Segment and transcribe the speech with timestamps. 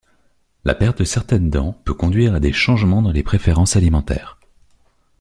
[0.65, 4.39] La perte de certaines dents peut conduire à des changements dans les préférences alimentaires.